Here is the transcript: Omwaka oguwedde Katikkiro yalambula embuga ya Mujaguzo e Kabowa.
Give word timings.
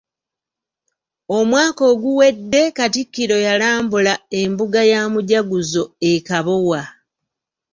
Omwaka 1.37 1.81
oguwedde 1.91 2.61
Katikkiro 2.77 3.37
yalambula 3.47 4.13
embuga 4.41 4.81
ya 4.91 5.01
Mujaguzo 5.13 5.83
e 6.11 6.13
Kabowa. 6.27 6.81